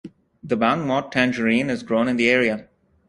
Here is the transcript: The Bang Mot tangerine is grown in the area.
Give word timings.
The 0.43 0.57
Bang 0.57 0.87
Mot 0.87 1.11
tangerine 1.11 1.69
is 1.69 1.83
grown 1.83 2.07
in 2.07 2.17
the 2.17 2.27
area. 2.27 2.67